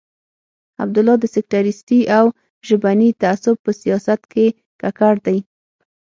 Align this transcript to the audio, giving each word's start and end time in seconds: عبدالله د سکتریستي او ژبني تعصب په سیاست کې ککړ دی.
عبدالله 0.83 1.15
د 1.19 1.25
سکتریستي 1.35 1.99
او 2.17 2.25
ژبني 2.67 3.09
تعصب 3.21 3.55
په 3.65 3.71
سیاست 3.81 4.19
کې 4.31 4.45
ککړ 4.81 5.15
دی. 5.25 5.37